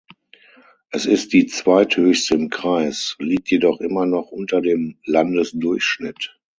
Es 0.89 1.05
ist 1.05 1.31
die 1.31 1.45
zweithöchste 1.45 2.33
im 2.33 2.49
Kreis, 2.49 3.15
liegt 3.19 3.51
jedoch 3.51 3.79
immer 3.81 4.07
noch 4.07 4.31
unter 4.31 4.59
dem 4.59 4.97
Landesdurchschnitt. 5.05 6.41